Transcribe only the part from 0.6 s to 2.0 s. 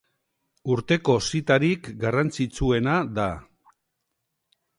Urteko zitarik